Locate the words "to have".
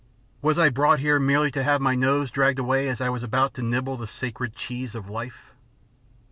1.51-1.79